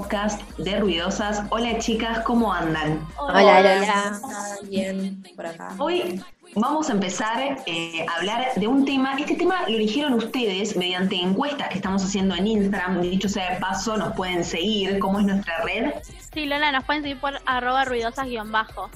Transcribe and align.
podcast 0.00 0.40
de 0.56 0.80
Ruidosas. 0.80 1.42
Hola 1.50 1.78
chicas, 1.78 2.20
¿cómo 2.20 2.50
andan? 2.54 3.06
Hola, 3.18 3.60
Lola. 3.60 4.20
Bien, 4.66 5.22
por 5.36 5.44
acá. 5.44 5.74
Hoy 5.78 6.22
vamos 6.54 6.88
a 6.88 6.92
empezar 6.92 7.58
eh, 7.66 8.06
a 8.08 8.16
hablar 8.16 8.46
de 8.56 8.66
un 8.66 8.86
tema. 8.86 9.14
Este 9.18 9.34
tema 9.34 9.60
lo 9.68 9.74
eligieron 9.74 10.14
ustedes 10.14 10.74
mediante 10.74 11.16
encuestas 11.16 11.68
que 11.68 11.74
estamos 11.74 12.02
haciendo 12.02 12.34
en 12.34 12.46
Instagram. 12.46 13.02
Dicho 13.02 13.28
sea 13.28 13.52
de 13.52 13.60
paso, 13.60 13.98
nos 13.98 14.14
pueden 14.14 14.42
seguir. 14.42 14.98
¿Cómo 15.00 15.20
es 15.20 15.26
nuestra 15.26 15.58
red? 15.64 15.92
Sí, 16.32 16.46
Lola, 16.46 16.72
nos 16.72 16.84
pueden 16.84 17.02
seguir 17.02 17.20
por 17.20 17.34
arroba 17.44 17.84
ruidosas-bajo. 17.84 18.88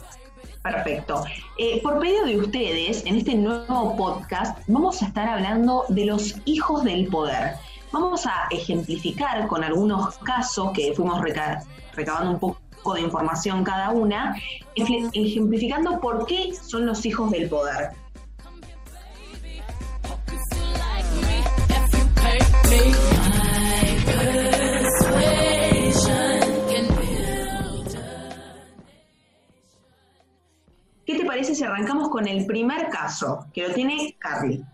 Perfecto. 0.63 1.23
Eh, 1.59 1.83
por 1.83 2.01
pedido 2.01 2.25
de 2.25 2.39
ustedes, 2.39 3.05
en 3.05 3.17
este 3.17 3.35
nuevo 3.35 3.95
podcast 3.95 4.59
vamos 4.69 5.03
a 5.03 5.07
estar 5.09 5.29
hablando 5.29 5.85
de 5.91 6.07
los 6.07 6.37
hijos 6.47 6.83
del 6.83 7.09
poder. 7.09 7.57
Vamos 7.95 8.27
a 8.27 8.49
ejemplificar 8.51 9.47
con 9.47 9.63
algunos 9.63 10.19
casos 10.19 10.73
que 10.73 10.93
fuimos 10.97 11.23
recabando 11.95 12.33
un 12.33 12.41
poco 12.41 12.95
de 12.95 13.03
información 13.03 13.63
cada 13.63 13.91
una, 13.91 14.35
ejemplificando 14.75 16.01
por 16.01 16.27
qué 16.27 16.53
son 16.61 16.87
los 16.87 17.07
hijos 17.07 17.31
del 17.31 17.49
poder. 17.49 17.91
¿Qué 31.07 31.17
te 31.17 31.25
parece 31.25 31.55
si 31.55 31.63
arrancamos 31.63 32.09
con 32.09 32.27
el 32.27 32.45
primer 32.45 32.89
caso, 32.89 33.47
que 33.53 33.69
lo 33.69 33.73
tiene 33.73 34.17
Carly? 34.19 34.65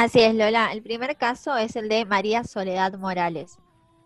Así 0.00 0.20
es, 0.20 0.32
Lola. 0.32 0.70
El 0.72 0.80
primer 0.80 1.16
caso 1.16 1.56
es 1.56 1.74
el 1.74 1.88
de 1.88 2.04
María 2.04 2.44
Soledad 2.44 2.92
Morales. 2.92 3.58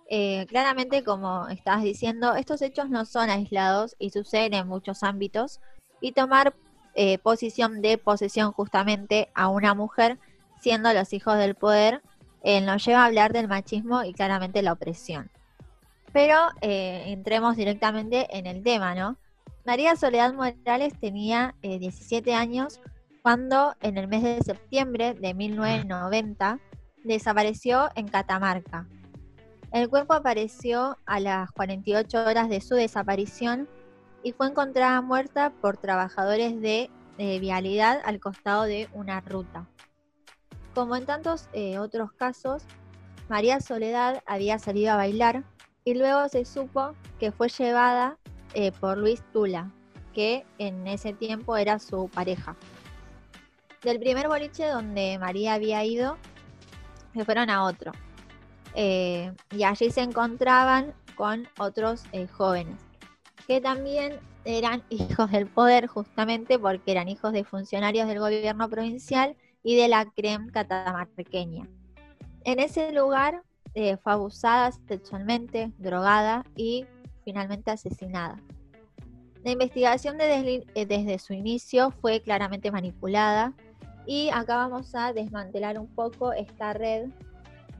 Eh, 0.08 0.46
claramente, 0.48 1.04
como 1.04 1.48
estabas 1.48 1.82
diciendo, 1.82 2.34
estos 2.34 2.62
hechos 2.62 2.88
no 2.88 3.04
son 3.04 3.28
aislados 3.28 3.94
y 3.98 4.08
suceden 4.08 4.54
en 4.54 4.66
muchos 4.66 5.02
ámbitos. 5.02 5.60
Y 6.00 6.12
tomar 6.12 6.54
eh, 6.94 7.18
posición 7.18 7.82
de 7.82 7.98
posesión 7.98 8.52
justamente 8.52 9.28
a 9.34 9.48
una 9.48 9.74
mujer, 9.74 10.18
siendo 10.62 10.90
los 10.94 11.12
hijos 11.12 11.36
del 11.36 11.56
poder, 11.56 12.00
eh, 12.42 12.62
nos 12.62 12.82
lleva 12.86 13.02
a 13.02 13.04
hablar 13.04 13.34
del 13.34 13.46
machismo 13.46 14.02
y 14.02 14.14
claramente 14.14 14.62
la 14.62 14.72
opresión. 14.72 15.30
Pero 16.10 16.38
entremos 16.62 17.54
directamente 17.54 18.34
en 18.34 18.46
el 18.46 18.62
tema, 18.62 18.94
¿no? 18.94 19.18
María 19.66 19.94
Soledad 19.96 20.32
Morales 20.32 20.98
tenía 20.98 21.54
17 21.60 22.32
años 22.32 22.80
cuando 23.22 23.74
en 23.80 23.98
el 23.98 24.08
mes 24.08 24.22
de 24.22 24.42
septiembre 24.42 25.14
de 25.14 25.32
1990 25.32 26.58
desapareció 27.04 27.88
en 27.94 28.08
Catamarca. 28.08 28.88
El 29.70 29.88
cuerpo 29.88 30.14
apareció 30.14 30.98
a 31.06 31.20
las 31.20 31.50
48 31.52 32.26
horas 32.26 32.48
de 32.48 32.60
su 32.60 32.74
desaparición 32.74 33.68
y 34.24 34.32
fue 34.32 34.48
encontrada 34.48 35.00
muerta 35.00 35.50
por 35.50 35.76
trabajadores 35.76 36.61
de, 36.61 36.90
vialidad 37.18 38.00
al 38.05 38.18
costado 38.18 38.64
de 38.64 38.88
una 38.92 39.20
ruta. 39.20 39.68
Como 40.74 40.96
en 40.96 41.06
tantos 41.06 41.48
eh, 41.52 41.78
otros 41.78 42.11
casos, 42.12 42.64
María 43.28 43.61
Soledad 43.61 44.24
había 44.27 44.58
salido 44.58 44.92
a 44.92 44.96
bailar 44.96 45.44
y 45.84 45.94
luego 45.94 46.28
se 46.28 46.44
supo 46.44 46.96
que 47.20 47.30
fue 47.30 47.48
llevada 47.48 48.18
eh, 48.55 48.72
por 48.72 48.98
Luis 48.98 49.22
Tula, 49.32 49.70
que 50.12 50.44
en 50.58 50.88
ese 50.88 51.12
tiempo 51.12 51.56
era 51.56 51.78
su 51.78 52.08
pareja 52.08 52.56
del 53.82 53.98
primer 53.98 54.28
boliche 54.28 54.66
donde 54.66 55.18
María 55.18 55.54
había 55.54 55.84
ido, 55.84 56.16
se 57.14 57.24
fueron 57.24 57.50
a 57.50 57.64
otro. 57.64 57.92
Eh, 58.74 59.32
y 59.50 59.64
allí 59.64 59.90
se 59.90 60.00
encontraban 60.00 60.94
con 61.14 61.46
otros 61.58 62.04
eh, 62.12 62.26
jóvenes, 62.26 62.76
que 63.46 63.60
también 63.60 64.18
eran 64.44 64.82
hijos 64.90 65.30
del 65.30 65.46
poder, 65.46 65.86
justamente 65.86 66.58
porque 66.58 66.92
eran 66.92 67.08
hijos 67.08 67.32
de 67.32 67.44
funcionarios 67.44 68.08
del 68.08 68.20
gobierno 68.20 68.68
provincial 68.68 69.36
y 69.62 69.76
de 69.76 69.88
la 69.88 70.06
CREM 70.06 70.50
catamarqueña. 70.50 71.68
En 72.44 72.58
ese 72.58 72.92
lugar 72.92 73.42
eh, 73.74 73.96
fue 73.98 74.12
abusada 74.12 74.72
sexualmente, 74.88 75.72
drogada 75.78 76.44
y 76.56 76.86
finalmente 77.24 77.70
asesinada. 77.70 78.40
La 79.44 79.50
investigación 79.50 80.18
desde 80.18 81.18
su 81.18 81.32
inicio 81.32 81.90
fue 81.90 82.20
claramente 82.20 82.70
manipulada 82.70 83.54
y 84.07 84.30
acá 84.30 84.57
vamos 84.57 84.95
a 84.95 85.13
desmantelar 85.13 85.79
un 85.79 85.89
poco 85.89 86.33
esta 86.33 86.73
red 86.73 87.08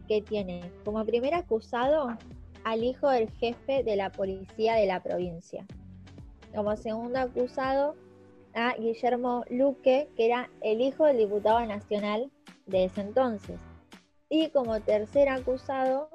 que 0.09 0.23
tiene 0.23 0.71
como 0.85 1.05
primer 1.05 1.35
acusado 1.35 2.17
al 2.65 2.85
hijo 2.85 3.09
del 3.09 3.31
jefe 3.31 3.83
de 3.83 3.97
la 3.97 4.11
policía 4.11 4.75
de 4.75 4.87
la 4.87 5.03
provincia. 5.03 5.67
Como 6.55 6.77
segundo 6.77 7.19
acusado 7.19 7.97
a 8.55 8.75
Guillermo 8.75 9.45
Luque, 9.49 10.09
que 10.17 10.27
era 10.27 10.51
el 10.61 10.81
hijo 10.81 11.07
del 11.07 11.19
diputado 11.19 11.65
nacional 11.67 12.31
de 12.67 12.85
ese 12.85 13.01
entonces. 13.01 13.59
Y 14.29 14.51
como 14.51 14.81
tercer 14.81 15.29
acusado 15.29 16.09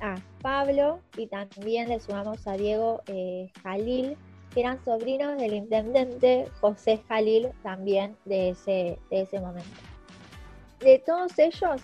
a 0.00 0.16
Pablo 0.42 1.00
y 1.16 1.26
también 1.28 1.88
le 1.88 2.00
sumamos 2.00 2.46
a 2.46 2.52
Diego 2.52 3.02
eh, 3.06 3.50
Jalil, 3.62 4.16
que 4.56 4.62
eran 4.62 4.82
sobrinos 4.82 5.36
del 5.36 5.52
intendente 5.52 6.48
José 6.62 7.02
Jalil 7.08 7.50
también 7.62 8.16
de 8.24 8.48
ese, 8.48 8.98
de 9.10 9.20
ese 9.20 9.38
momento. 9.38 9.68
De 10.80 10.98
todos 10.98 11.38
ellos, 11.38 11.82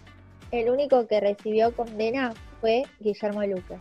el 0.53 0.71
único 0.71 1.07
que 1.07 1.21
recibió 1.21 1.77
condena 1.77 2.33
fue 2.63 2.85
Guillermo 2.99 3.43
Luque. 3.43 3.77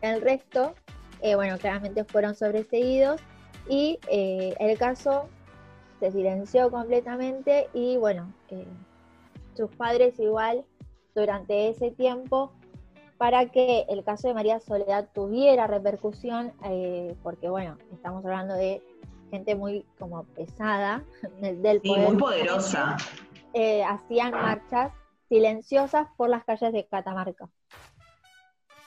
El 0.00 0.22
resto, 0.22 0.74
eh, 1.22 1.36
bueno, 1.36 1.56
claramente 1.58 2.02
fueron 2.02 2.34
sobreseídos 2.34 3.20
y 3.68 4.00
eh, 4.10 4.56
el 4.58 4.76
caso 4.76 5.28
se 6.00 6.10
silenció 6.10 6.68
completamente 6.68 7.68
y 7.72 7.96
bueno, 7.96 8.34
eh, 8.48 8.66
sus 9.54 9.70
padres 9.76 10.18
igual 10.18 10.64
durante 11.14 11.68
ese 11.68 11.92
tiempo 11.92 12.50
para 13.20 13.50
que 13.50 13.84
el 13.90 14.02
caso 14.02 14.28
de 14.28 14.34
María 14.34 14.60
Soledad 14.60 15.10
tuviera 15.14 15.66
repercusión, 15.66 16.54
eh, 16.64 17.14
porque 17.22 17.50
bueno, 17.50 17.76
estamos 17.92 18.24
hablando 18.24 18.54
de 18.54 18.82
gente 19.30 19.54
muy 19.54 19.84
como 19.98 20.24
pesada 20.24 21.04
del 21.42 21.82
poder. 21.82 22.08
muy 22.08 22.16
poderosa. 22.16 22.96
Eh, 23.52 23.84
hacían 23.84 24.30
marchas 24.30 24.94
silenciosas 25.28 26.08
por 26.16 26.30
las 26.30 26.44
calles 26.44 26.72
de 26.72 26.86
Catamarca. 26.86 27.50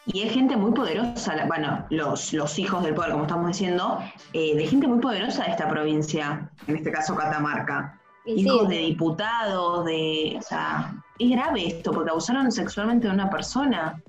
Y 0.08 0.24
es 0.24 0.34
gente 0.34 0.58
muy 0.58 0.72
poderosa, 0.72 1.46
bueno, 1.46 1.86
los, 1.92 2.34
los 2.34 2.58
hijos 2.58 2.84
del 2.84 2.96
poder, 2.96 3.12
como 3.12 3.26
estamos 3.26 3.48
diciendo, 3.50 4.00
eh, 4.34 4.56
de 4.56 4.66
gente 4.66 4.88
muy 4.88 5.00
poderosa 5.00 5.44
de 5.44 5.52
esta 5.52 5.70
provincia, 5.70 6.50
en 6.66 6.78
este 6.78 6.92
caso 6.92 7.16
Catamarca. 7.16 8.02
hijos 8.26 8.68
de 8.68 8.78
diputados, 8.80 9.86
de. 9.86 10.38
O 10.40 10.42
sea, 10.42 10.96
es 11.20 11.30
grave 11.30 11.68
esto, 11.68 11.92
porque 11.92 12.10
abusaron 12.10 12.52
sexualmente 12.52 13.08
de 13.08 13.14
una 13.14 13.30
persona. 13.30 14.02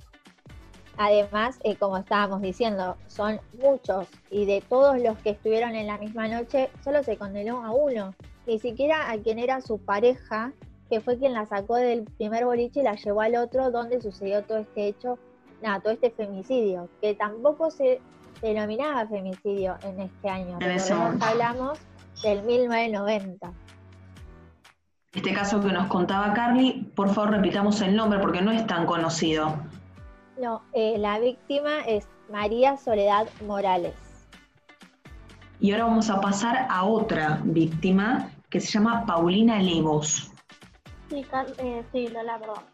Además, 0.96 1.58
eh, 1.64 1.76
como 1.76 1.96
estábamos 1.96 2.40
diciendo, 2.40 2.96
son 3.08 3.40
muchos 3.60 4.06
y 4.30 4.46
de 4.46 4.62
todos 4.68 5.00
los 5.00 5.18
que 5.18 5.30
estuvieron 5.30 5.74
en 5.74 5.86
la 5.86 5.98
misma 5.98 6.28
noche, 6.28 6.70
solo 6.82 7.02
se 7.02 7.16
condenó 7.16 7.64
a 7.64 7.72
uno, 7.72 8.14
ni 8.46 8.58
siquiera 8.58 9.10
a 9.10 9.18
quien 9.18 9.38
era 9.38 9.60
su 9.60 9.78
pareja, 9.78 10.52
que 10.88 11.00
fue 11.00 11.18
quien 11.18 11.32
la 11.32 11.46
sacó 11.46 11.76
del 11.76 12.04
primer 12.04 12.44
boliche 12.44 12.80
y 12.80 12.84
la 12.84 12.94
llevó 12.94 13.22
al 13.22 13.34
otro 13.36 13.70
donde 13.70 14.00
sucedió 14.00 14.44
todo 14.44 14.58
este 14.58 14.86
hecho, 14.86 15.18
nada, 15.62 15.80
todo 15.80 15.92
este 15.92 16.10
femicidio, 16.10 16.88
que 17.00 17.14
tampoco 17.14 17.70
se 17.70 18.00
denominaba 18.40 19.06
femicidio 19.06 19.76
en 19.82 20.00
este 20.00 20.28
año. 20.28 20.58
hablamos 21.20 21.78
del 22.22 22.42
1990. 22.42 23.52
Este 25.12 25.32
caso 25.32 25.60
que 25.60 25.72
nos 25.72 25.86
contaba 25.86 26.32
Carly, 26.34 26.90
por 26.94 27.08
favor 27.08 27.30
repitamos 27.30 27.80
el 27.80 27.94
nombre 27.94 28.18
porque 28.18 28.42
no 28.42 28.50
es 28.50 28.66
tan 28.66 28.84
conocido. 28.84 29.56
No, 30.36 30.62
eh, 30.72 30.98
la 30.98 31.20
víctima 31.20 31.80
es 31.82 32.08
María 32.28 32.76
Soledad 32.76 33.28
Morales. 33.46 33.94
Y 35.60 35.70
ahora 35.72 35.84
vamos 35.84 36.10
a 36.10 36.20
pasar 36.20 36.66
a 36.68 36.84
otra 36.84 37.40
víctima 37.44 38.30
que 38.50 38.60
se 38.60 38.72
llama 38.72 39.06
Paulina 39.06 39.62
Levos. 39.62 40.32
Sí, 41.08 41.24
eh, 41.58 41.84
sí, 41.92 42.08
Lola, 42.08 42.38
perdón. 42.38 42.64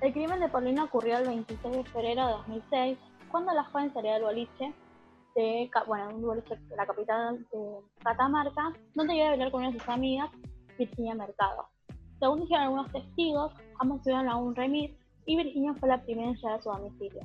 El 0.00 0.12
crimen 0.12 0.40
de 0.40 0.48
Paulina 0.48 0.84
ocurrió 0.84 1.18
el 1.18 1.26
26 1.26 1.76
de 1.76 1.84
febrero 1.84 2.26
de 2.26 2.32
2006, 2.32 2.98
cuando 3.30 3.52
la 3.52 3.64
joven 3.64 3.92
salía 3.92 4.14
del 4.14 4.22
boliche 4.22 4.72
de, 5.34 5.70
bueno, 5.86 6.14
un 6.14 6.22
boliche 6.22 6.56
de 6.56 6.76
la 6.76 6.86
capital 6.86 7.38
de 7.52 7.78
Catamarca, 8.02 8.72
donde 8.94 9.14
iba 9.16 9.26
a 9.26 9.30
bailar 9.30 9.50
con 9.50 9.62
una 9.62 9.72
de 9.72 9.78
sus 9.78 9.88
amigas, 9.88 10.30
Virginia 10.78 11.14
Mercado. 11.14 11.68
Según 12.20 12.40
dijeron 12.40 12.64
algunos 12.64 12.92
testigos, 12.92 13.52
ambos 13.80 14.02
tuvieron 14.02 14.28
a 14.28 14.36
un 14.36 14.54
remis 14.54 14.92
y 15.26 15.36
Virginia 15.36 15.74
fue 15.74 15.88
la 15.88 16.02
primera 16.02 16.28
en 16.28 16.34
llegar 16.34 16.58
a 16.58 16.62
su 16.62 16.70
domicilio. 16.70 17.20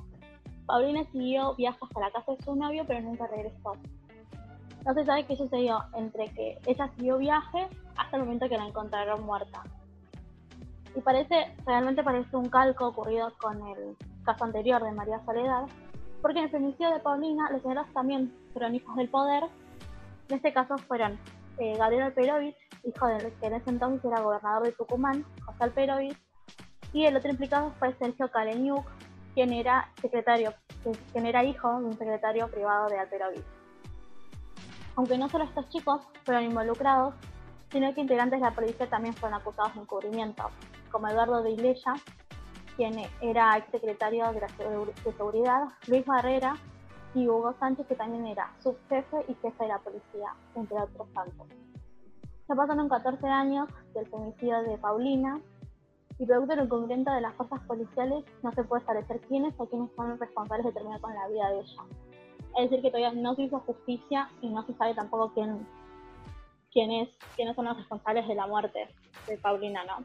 Paulina 0.66 1.04
siguió 1.12 1.54
viaje 1.54 1.78
hasta 1.80 2.00
la 2.00 2.10
casa 2.10 2.32
de 2.32 2.44
su 2.44 2.54
novio, 2.56 2.84
pero 2.86 3.00
nunca 3.00 3.26
regresó. 3.28 3.72
No 4.84 4.94
se 4.94 5.04
sabe 5.04 5.24
qué 5.24 5.36
sucedió 5.36 5.80
entre 5.94 6.28
que 6.30 6.58
ella 6.66 6.90
siguió 6.96 7.18
viaje 7.18 7.68
hasta 7.96 8.16
el 8.16 8.24
momento 8.24 8.48
que 8.48 8.56
la 8.56 8.66
encontraron 8.66 9.24
muerta. 9.24 9.62
Y 10.94 11.00
parece, 11.00 11.54
realmente 11.66 12.02
parece 12.02 12.36
un 12.36 12.48
calco 12.48 12.88
ocurrido 12.88 13.32
con 13.38 13.66
el 13.68 13.96
caso 14.24 14.44
anterior 14.44 14.82
de 14.82 14.92
María 14.92 15.24
Soledad, 15.24 15.66
porque 16.22 16.38
en 16.38 16.44
el 16.46 16.50
femicidio 16.50 16.90
de 16.90 17.00
Paulina 17.00 17.50
los 17.50 17.62
señores 17.62 17.92
también 17.92 18.32
fueron 18.52 18.74
hijos 18.74 18.96
del 18.96 19.08
poder. 19.08 19.44
En 20.28 20.36
este 20.36 20.52
caso 20.52 20.78
fueron 20.78 21.18
eh, 21.58 21.76
Gabriel 21.76 22.04
Alperovich, 22.04 22.56
hijo 22.84 23.06
del 23.06 23.32
que 23.34 23.46
en 23.46 23.54
ese 23.54 23.70
entonces 23.70 24.04
era 24.04 24.22
gobernador 24.22 24.64
de 24.64 24.72
Tucumán, 24.72 25.24
José 25.44 25.64
Alperovich, 25.64 26.18
y 26.96 27.04
el 27.04 27.14
otro 27.14 27.30
implicado 27.30 27.72
fue 27.78 27.92
Sergio 27.98 28.30
Kaleniuk, 28.30 28.86
quien 29.34 29.52
era 29.52 29.92
secretario, 30.00 30.54
quien 31.12 31.26
era 31.26 31.44
hijo 31.44 31.68
de 31.78 31.84
un 31.84 31.98
secretario 31.98 32.48
privado 32.50 32.88
de 32.88 32.98
Alperovich. 32.98 33.44
Aunque 34.94 35.18
no 35.18 35.28
solo 35.28 35.44
estos 35.44 35.68
chicos 35.68 36.00
fueron 36.24 36.44
involucrados, 36.44 37.14
sino 37.70 37.92
que 37.92 38.00
integrantes 38.00 38.40
de 38.40 38.46
la 38.46 38.54
policía 38.54 38.88
también 38.88 39.12
fueron 39.12 39.38
acusados 39.38 39.74
de 39.74 39.82
encubrimiento, 39.82 40.44
como 40.90 41.06
Eduardo 41.08 41.42
de 41.42 41.50
Iglesia, 41.50 41.92
quien 42.78 42.94
era 43.20 43.58
exsecretario 43.58 44.32
de, 44.32 44.40
de 44.40 45.12
Seguridad, 45.18 45.64
Luis 45.88 46.06
Barrera 46.06 46.54
y 47.14 47.28
Hugo 47.28 47.54
Sánchez, 47.60 47.86
que 47.88 47.94
también 47.94 48.26
era 48.26 48.50
subjefe 48.62 49.18
y 49.28 49.34
jefe 49.34 49.64
de 49.64 49.68
la 49.68 49.78
policía, 49.80 50.34
entre 50.54 50.78
otros 50.80 51.12
tantos. 51.12 51.46
Ya 52.48 52.54
pasaron 52.54 52.88
14 52.88 53.26
años 53.26 53.68
del 53.92 54.06
femicidio 54.06 54.62
de 54.62 54.78
Paulina 54.78 55.38
y 56.18 56.26
producto 56.26 56.54
del 56.54 56.64
incumplimiento 56.64 57.12
de 57.12 57.20
las 57.20 57.34
fuerzas 57.34 57.60
policiales 57.66 58.24
no 58.42 58.52
se 58.52 58.64
puede 58.64 58.80
establecer 58.80 59.20
quiénes 59.28 59.54
o 59.58 59.66
quiénes 59.66 59.90
son 59.96 60.18
responsables 60.18 60.66
de 60.66 60.72
terminar 60.72 61.00
con 61.00 61.14
la 61.14 61.28
vida 61.28 61.50
de 61.50 61.60
ella. 61.60 61.82
Es 62.58 62.70
decir, 62.70 62.82
que 62.82 62.90
todavía 62.90 63.12
no 63.20 63.34
se 63.34 63.42
hizo 63.42 63.58
justicia 63.60 64.28
y 64.40 64.48
no 64.48 64.64
se 64.64 64.74
sabe 64.74 64.94
tampoco 64.94 65.32
quién, 65.34 65.66
quién 66.72 66.90
es, 66.90 67.08
quiénes 67.34 67.54
son 67.54 67.66
los 67.66 67.76
responsables 67.76 68.26
de 68.26 68.34
la 68.34 68.46
muerte 68.46 68.88
de 69.26 69.36
Paulina, 69.38 69.84
¿no? 69.84 70.04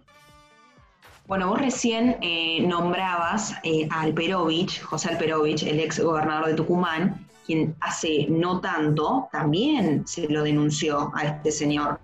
Bueno, 1.28 1.48
vos 1.48 1.60
recién 1.60 2.18
eh, 2.22 2.66
nombrabas 2.68 3.54
eh, 3.64 3.88
a 3.90 4.02
Alperovich, 4.02 4.82
José 4.82 5.10
Alperovich, 5.10 5.64
el 5.64 5.80
ex 5.80 6.00
gobernador 6.00 6.48
de 6.48 6.56
Tucumán, 6.56 7.26
quien 7.46 7.76
hace 7.80 8.28
no 8.30 8.60
tanto 8.60 9.30
también 9.32 10.06
se 10.06 10.28
lo 10.28 10.44
denunció 10.44 11.12
a 11.16 11.24
este 11.24 11.52
señor. 11.52 12.02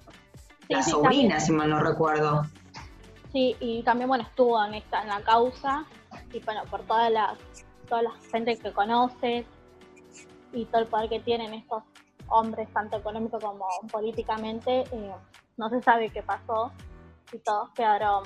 la 0.69 0.81
sobrina, 0.81 1.39
si 1.39 1.51
mal 1.51 1.69
no 1.69 1.79
recuerdo. 1.81 2.43
Sí, 3.31 3.55
y 3.59 3.83
también 3.83 4.07
bueno 4.07 4.23
estuvo 4.23 4.63
en 4.63 4.75
esta 4.75 5.01
en 5.01 5.09
la 5.09 5.21
causa 5.21 5.85
y 6.33 6.39
bueno 6.39 6.63
por 6.69 6.81
todas 6.83 7.11
las 7.11 7.37
toda 7.87 8.03
la 8.03 8.11
gente 8.31 8.57
que 8.57 8.71
conoce 8.71 9.45
y 10.53 10.65
todo 10.65 10.81
el 10.81 10.87
poder 10.87 11.09
que 11.09 11.19
tienen 11.19 11.53
estos 11.53 11.83
hombres 12.29 12.71
tanto 12.73 12.97
económico 12.97 13.39
como 13.39 13.65
políticamente 13.91 14.83
eh, 14.91 15.11
no 15.57 15.69
se 15.69 15.81
sabe 15.81 16.09
qué 16.09 16.21
pasó 16.23 16.71
y 17.31 17.37
todos 17.39 17.69
quedaron 17.71 18.23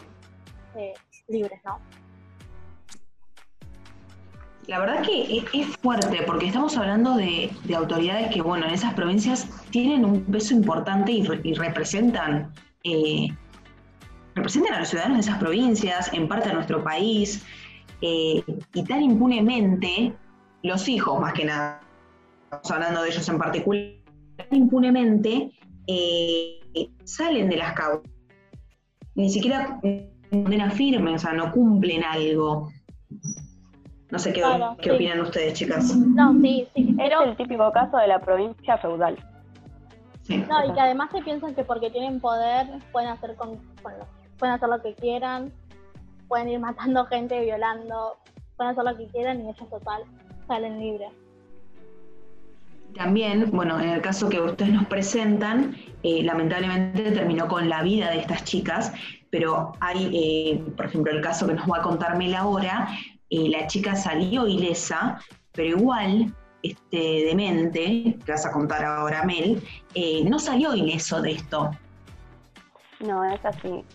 eh, 0.76 0.94
libres, 1.28 1.60
¿no? 1.64 1.80
La 4.68 4.80
verdad 4.80 5.02
que 5.04 5.44
es 5.54 5.78
fuerte 5.78 6.24
porque 6.26 6.48
estamos 6.48 6.78
hablando 6.78 7.16
de, 7.16 7.52
autoridades 7.76 8.32
que, 8.32 8.42
bueno, 8.42 8.68
en 8.68 8.74
esas 8.74 8.94
provincias 8.94 9.50
tienen 9.72 10.06
un 10.06 10.24
peso 10.26 10.54
importante 10.54 11.12
y, 11.12 11.24
representan, 11.56 12.54
eh, 12.84 13.28
representan 14.36 14.76
a 14.76 14.80
los 14.80 14.90
ciudadanos 14.90 15.18
de 15.18 15.22
esas 15.22 15.40
provincias, 15.40 16.14
en 16.14 16.28
parte 16.28 16.50
a 16.50 16.54
nuestro 16.54 16.84
país, 16.84 17.46
eh, 18.02 18.44
y 18.74 18.84
tan 18.84 19.02
impunemente, 19.02 20.14
los 20.64 20.88
hijos 20.88 21.20
más 21.20 21.34
que 21.34 21.46
nada, 21.46 21.82
estamos 22.44 22.72
hablando 22.72 23.04
de 23.04 23.10
ellos 23.10 23.28
en 23.30 23.38
particular, 23.38 23.92
tan 24.38 24.58
impunemente 24.58 25.52
salen 27.04 27.50
de 27.50 27.58
las 27.58 27.74
causas. 27.74 28.10
Ni 29.16 29.30
siquiera 29.30 29.80
condena 30.30 30.72
firme, 30.72 31.16
o 31.16 31.20
sea, 31.20 31.34
no 31.34 31.52
cumplen 31.52 32.04
algo. 32.04 32.72
No 34.10 34.20
sé 34.20 34.34
qué, 34.34 34.42
qué 34.82 34.92
opinan 34.92 35.22
ustedes, 35.22 35.54
chicas. 35.54 35.96
No, 35.96 36.34
sí, 36.42 36.68
sí. 36.76 36.96
Es 37.00 37.12
el 37.26 37.38
típico 37.38 37.72
caso 37.72 37.98
de 37.98 38.08
la 38.08 38.20
provincia 38.20 38.78
feudal. 38.78 39.18
Sí. 40.24 40.38
No, 40.38 40.66
y 40.66 40.74
que 40.74 40.80
además 40.80 41.10
se 41.12 41.22
piensan 41.22 41.56
que 41.56 41.64
porque 41.64 41.90
tienen 41.90 42.20
poder 42.20 42.68
pueden 42.92 43.10
hacer 43.10 43.36
con, 43.36 43.60
pueden 44.42 44.56
hacer 44.56 44.70
lo 44.70 44.82
que 44.82 44.96
quieran, 44.96 45.54
pueden 46.28 46.50
ir 46.50 46.60
matando 46.60 47.06
gente, 47.14 47.40
violando, 47.42 48.18
pueden 48.58 48.72
hacer 48.72 48.84
lo 48.84 48.98
que 48.98 49.08
quieran 49.08 49.40
y 49.40 49.44
ellos 49.44 49.70
total 49.70 50.04
salen 50.48 50.80
libres. 50.80 51.12
También, 52.96 53.52
bueno, 53.52 53.80
en 53.80 53.90
el 53.90 54.02
caso 54.02 54.28
que 54.28 54.42
ustedes 54.42 54.74
nos 54.74 54.86
presentan, 54.88 55.78
eh, 56.04 56.24
lamentablemente 56.24 57.12
terminó 57.12 57.48
con 57.48 57.70
la 57.70 57.84
vida 57.84 58.10
de 58.10 58.20
estas 58.20 58.44
chicas, 58.44 58.92
pero 59.30 59.74
hay, 59.80 60.10
eh, 60.14 60.72
por 60.76 60.88
ejemplo, 60.88 61.14
el 61.14 61.22
caso 61.22 61.48
que 61.48 61.54
nos 61.54 61.70
va 61.70 61.78
a 61.78 61.82
contar 61.82 62.18
Mel 62.18 62.36
ahora, 62.36 62.90
eh, 63.30 63.48
la 63.48 63.66
chica 63.68 63.96
salió 63.96 64.46
ilesa, 64.46 65.22
pero 65.54 65.78
igual 65.78 66.34
este 66.64 66.98
demente, 67.26 68.18
que 68.26 68.32
vas 68.32 68.46
a 68.46 68.52
contar 68.52 68.84
ahora 68.84 69.24
Mel, 69.24 69.64
eh, 69.94 70.24
no 70.26 70.38
salió 70.38 70.76
ileso 70.76 71.22
de 71.22 71.32
esto. 71.32 71.72
No, 73.00 73.24
es 73.24 73.44
así. 73.46 73.86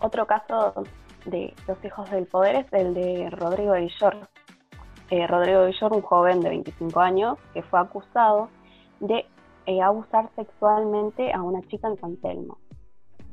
Otro 0.00 0.26
caso 0.26 0.84
de 1.26 1.54
los 1.66 1.84
hijos 1.84 2.10
del 2.10 2.26
poder 2.26 2.56
es 2.56 2.72
el 2.72 2.94
de 2.94 3.30
Rodrigo 3.30 3.74
Villor. 3.74 4.28
Rodrigo 5.28 5.66
Villor, 5.66 5.92
un 5.92 6.02
joven 6.02 6.40
de 6.40 6.48
25 6.48 7.00
años, 7.00 7.38
que 7.52 7.62
fue 7.62 7.78
acusado 7.78 8.48
de 9.00 9.24
abusar 9.82 10.30
sexualmente 10.34 11.32
a 11.32 11.42
una 11.42 11.62
chica 11.62 11.88
en 11.88 11.98
San 11.98 12.16
Telmo. 12.16 12.58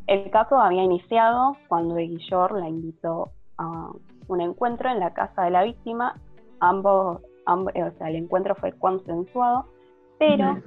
El 0.08 0.30
caso 0.30 0.58
había 0.58 0.84
iniciado 0.84 1.58
cuando 1.68 1.96
Guillor 1.96 2.60
la 2.60 2.68
invitó 2.68 3.32
a 3.58 3.92
un 4.28 4.42
encuentro 4.42 4.90
en 4.90 5.00
la 5.00 5.14
casa 5.14 5.44
de 5.44 5.52
la 5.52 5.64
víctima. 5.64 6.16
Ambos, 6.60 7.22
eh, 7.74 7.84
o 7.84 7.92
sea, 7.98 8.10
el 8.10 8.16
encuentro 8.16 8.56
fue 8.56 8.72
consensuado, 8.74 9.66
pero 10.20 10.62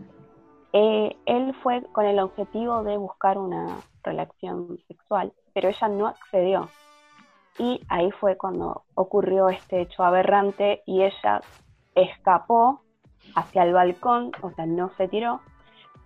eh, 0.77 1.17
él 1.27 1.55
fue 1.63 1.85
con 1.93 2.05
el 2.05 2.19
objetivo 2.19 2.83
de 2.83 2.97
buscar 2.97 3.39
una 3.39 3.79
relación 4.03 4.77
sexual, 4.89 5.33
pero 5.53 5.69
ella 5.69 5.87
no 5.87 6.09
accedió. 6.09 6.69
Y 7.61 7.81
ahí 7.89 8.11
fue 8.11 8.37
cuando 8.37 8.83
ocurrió 8.97 9.49
este 9.49 9.83
hecho 9.83 10.03
aberrante 10.03 10.83
y 10.85 11.05
ella 11.05 11.43
escapó 11.95 12.81
hacia 13.37 13.63
el 13.63 13.73
balcón, 13.73 14.33
o 14.43 14.51
sea, 14.51 14.67
no 14.67 14.91
se 14.97 15.07
tiró, 15.07 15.41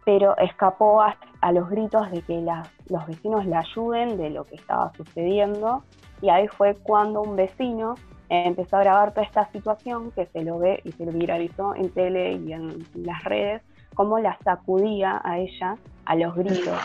pero 0.04 0.36
escapó 0.36 1.00
a, 1.00 1.16
los 1.52 1.70
gritos 1.70 2.10
de 2.10 2.20
que 2.20 2.44
los 2.90 3.06
vecinos 3.06 3.46
le 3.46 3.56
ayuden 3.56 4.18
de 4.18 4.28
lo 4.28 4.44
que 4.44 4.56
estaba 4.56 4.92
sucediendo 4.92 5.82
y 6.20 6.28
ahí 6.28 6.46
fue 6.46 6.74
cuando 6.74 7.22
un 7.22 7.36
vecino 7.36 7.94
empezó 8.28 8.76
a 8.76 8.80
grabar 8.80 9.12
toda 9.12 9.22
esta 9.22 9.50
situación 9.50 10.10
que 10.10 10.26
se 10.26 10.42
lo 10.42 10.58
ve 10.58 10.82
y 10.84 10.92
se 10.92 11.06
lo 11.06 11.12
viralizó 11.12 11.74
en 11.74 11.88
tele 11.90 12.32
y 12.32 12.52
en 12.52 12.84
las 12.94 13.24
redes, 13.24 13.62
cómo 13.94 14.18
la 14.18 14.38
sacudía 14.44 15.20
a 15.24 15.38
ella 15.38 15.76
a 16.04 16.14
los 16.16 16.34
gritos, 16.34 16.78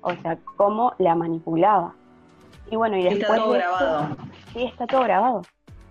o 0.00 0.12
sea, 0.16 0.38
cómo 0.56 0.94
la 0.98 1.14
manipulaba. 1.14 1.94
Y 2.70 2.76
bueno, 2.76 2.96
y 2.96 3.02
después... 3.02 3.22
Está 3.22 3.36
todo 3.36 3.52
grabado. 3.52 4.16
Sí, 4.52 4.62
está 4.64 4.86
todo 4.86 5.02
grabado. 5.02 5.42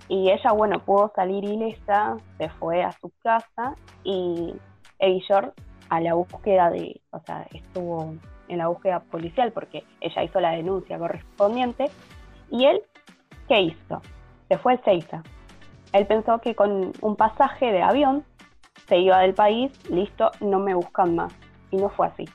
Y 0.08 0.32
ella, 0.32 0.52
bueno, 0.52 0.80
pudo 0.80 1.12
salir 1.16 1.44
ilesa, 1.44 2.18
se 2.38 2.50
fue 2.50 2.84
a 2.84 2.92
su 2.94 3.12
casa 3.22 3.76
y 4.04 4.56
Eillor 4.98 5.54
a 5.90 6.02
la 6.02 6.16
búsqueda 6.16 6.70
de, 6.72 7.00
o 7.12 7.20
sea, 7.20 7.46
estuvo 7.54 8.16
en 8.48 8.58
la 8.58 8.68
búsqueda 8.68 9.02
policial 9.02 9.52
porque 9.52 9.84
ella 10.02 10.24
hizo 10.24 10.40
la 10.40 10.52
denuncia 10.52 10.98
correspondiente. 10.98 11.86
¿Y 12.50 12.66
él 12.66 12.82
qué 13.48 13.62
hizo? 13.62 14.02
Se 14.48 14.58
fue 14.58 14.74
a 14.74 14.84
Seiza. 14.84 15.22
Él 15.94 16.08
pensó 16.08 16.40
que 16.40 16.56
con 16.56 16.92
un 17.02 17.16
pasaje 17.16 17.72
de 17.72 17.82
avión 17.82 18.24
se 18.90 18.98
iba 18.98 19.20
del 19.20 19.34
país, 19.34 19.72
listo, 19.90 20.32
no 20.42 20.60
me 20.60 20.74
buscan 20.74 21.16
más. 21.16 21.34
Y 21.72 21.78
no 21.78 21.90
fue 21.90 22.08
así. 22.08 22.26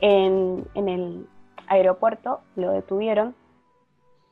En, 0.00 0.64
en 0.74 0.88
el 0.88 1.26
aeropuerto 1.68 2.40
lo 2.56 2.72
detuvieron, 2.72 3.34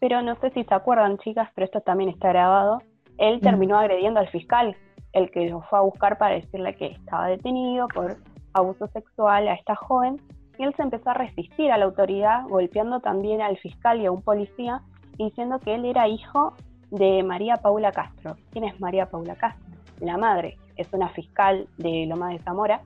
pero 0.00 0.22
no 0.22 0.34
sé 0.36 0.50
si 0.50 0.64
se 0.64 0.74
acuerdan, 0.74 1.18
chicas, 1.18 1.48
pero 1.54 1.66
esto 1.66 1.80
también 1.80 2.10
está 2.10 2.28
grabado. 2.28 2.82
Él 3.18 3.40
terminó 3.40 3.78
agrediendo 3.78 4.20
al 4.20 4.28
fiscal, 4.28 4.76
el 5.12 5.30
que 5.30 5.48
lo 5.48 5.62
fue 5.62 5.78
a 5.78 5.82
buscar 5.82 6.18
para 6.18 6.34
decirle 6.34 6.74
que 6.74 6.86
estaba 6.86 7.28
detenido 7.28 7.86
por 7.88 8.16
abuso 8.52 8.86
sexual 8.88 9.48
a 9.48 9.54
esta 9.54 9.76
joven 9.76 10.20
y 10.58 10.64
él 10.64 10.74
se 10.76 10.82
empezó 10.82 11.10
a 11.10 11.14
resistir 11.14 11.72
a 11.72 11.78
la 11.78 11.84
autoridad, 11.84 12.44
golpeando 12.48 13.00
también 13.00 13.40
al 13.40 13.56
fiscal 13.58 14.00
y 14.00 14.06
a 14.06 14.12
un 14.12 14.22
policía, 14.22 14.82
diciendo 15.18 15.58
que 15.58 15.74
él 15.74 15.84
era 15.84 16.08
hijo 16.08 16.54
de 16.90 17.22
María 17.22 17.56
Paula 17.56 17.92
Castro. 17.92 18.36
¿Quién 18.50 18.64
es 18.64 18.78
María 18.80 19.06
Paula 19.06 19.34
Castro? 19.36 19.64
La 20.00 20.16
madre, 20.16 20.56
es 20.76 20.92
una 20.92 21.08
fiscal 21.10 21.68
de 21.78 22.06
Loma 22.06 22.30
de 22.30 22.38
Zamora 22.40 22.82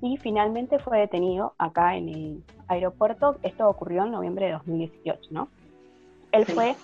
y 0.00 0.16
finalmente 0.16 0.78
fue 0.78 0.98
detenido 0.98 1.54
acá 1.58 1.96
en 1.96 2.08
el 2.08 2.44
aeropuerto. 2.68 3.36
Esto 3.42 3.68
ocurrió 3.68 4.04
en 4.04 4.12
noviembre 4.12 4.46
de 4.46 4.52
2018, 4.52 5.28
¿no? 5.30 5.48
Él 6.32 6.46
fue 6.46 6.74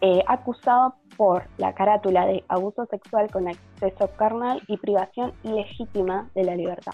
eh, 0.00 0.22
acusado 0.26 0.94
por 1.16 1.44
la 1.58 1.74
carátula 1.74 2.26
de 2.26 2.44
abuso 2.48 2.86
sexual 2.86 3.30
con 3.30 3.48
acceso 3.48 4.10
carnal 4.16 4.62
y 4.66 4.76
privación 4.76 5.32
ilegítima 5.42 6.30
de 6.34 6.44
la 6.44 6.56
libertad. 6.56 6.92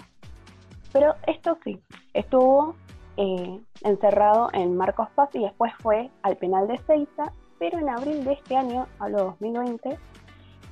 Pero 0.91 1.13
esto 1.27 1.57
sí, 1.63 1.79
estuvo 2.13 2.75
eh, 3.17 3.59
encerrado 3.83 4.49
en 4.53 4.75
Marcos 4.75 5.07
Paz 5.15 5.29
y 5.33 5.39
después 5.39 5.71
fue 5.81 6.09
al 6.23 6.37
penal 6.37 6.67
de 6.67 6.77
Ceiza, 6.79 7.31
pero 7.59 7.79
en 7.79 7.89
abril 7.89 8.23
de 8.23 8.33
este 8.33 8.55
año, 8.57 8.87
hablo 8.99 9.25
2020, 9.25 9.97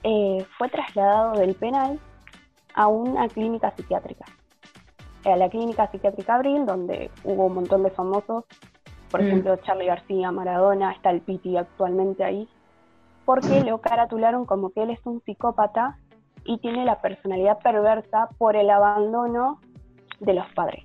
eh, 0.04 0.46
fue 0.58 0.70
trasladado 0.70 1.34
del 1.34 1.56
penal 1.56 2.00
a 2.76 2.88
una 2.88 3.28
clínica 3.28 3.72
psiquiátrica. 3.72 4.26
A 5.26 5.36
la 5.38 5.50
clínica 5.50 5.90
psiquiátrica 5.90 6.36
Abril, 6.36 6.66
donde 6.66 7.10
hubo 7.24 7.46
un 7.46 7.56
montón 7.56 7.84
de 7.84 7.92
famosos, 7.92 8.46
por 9.10 9.22
Mm. 9.22 9.26
ejemplo, 9.28 9.58
Charlie 9.58 9.86
García, 9.86 10.32
Maradona, 10.32 10.92
está 10.92 11.12
el 11.12 11.22
Piti 11.22 11.56
actualmente 11.56 12.24
ahí, 12.24 12.48
porque 13.26 13.62
lo 13.62 13.80
caratularon 13.80 14.46
como 14.46 14.72
que 14.72 14.84
él 14.84 14.90
es 14.90 15.00
un 15.06 15.22
psicópata 15.22 15.98
y 16.44 16.58
tiene 16.58 16.84
la 16.84 17.00
personalidad 17.00 17.60
perversa 17.60 18.28
por 18.38 18.56
el 18.58 18.70
abandono 18.70 19.60
de 20.20 20.34
los 20.34 20.46
padres. 20.54 20.84